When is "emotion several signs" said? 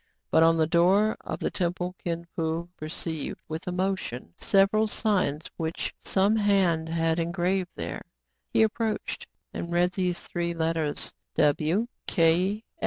3.67-5.45